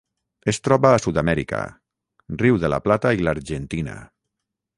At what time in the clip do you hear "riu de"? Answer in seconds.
2.41-2.73